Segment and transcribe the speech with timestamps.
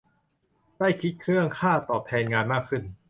[0.77, 2.83] ได้คิดเรื่องค่าตอบแทนงานมากขึ้น